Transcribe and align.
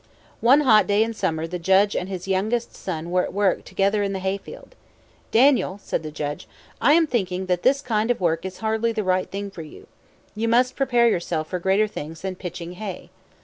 One 0.39 0.61
hot 0.61 0.87
day 0.87 1.03
in 1.03 1.13
summer 1.13 1.45
the 1.45 1.59
judge 1.59 1.95
and 1.95 2.09
his 2.09 2.27
youngest 2.27 2.73
son 2.75 3.11
were 3.11 3.21
at 3.21 3.33
work 3.35 3.63
together 3.65 4.01
in 4.01 4.13
the 4.13 4.19
hayfield. 4.19 4.73
"Daniel," 5.29 5.77
said 5.83 6.01
the 6.01 6.09
judge, 6.09 6.47
"I 6.81 6.93
am 6.93 7.05
thinking 7.05 7.45
that 7.45 7.61
this 7.61 7.81
kind 7.81 8.09
of 8.09 8.19
work 8.19 8.43
is 8.43 8.57
hardly 8.65 8.93
the 8.93 9.03
right 9.03 9.29
thing 9.29 9.51
for 9.51 9.61
you. 9.61 9.85
You 10.35 10.47
must 10.47 10.75
prepare 10.75 11.07
yourself 11.07 11.49
for 11.49 11.59
greater 11.59 11.87
things 11.87 12.21
than 12.21 12.33
pitching 12.35 12.71
hay." 12.81 13.11